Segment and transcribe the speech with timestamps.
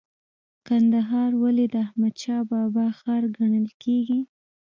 [0.67, 4.19] کندهار ولې د احمد شاه بابا ښار بلل کیږي؟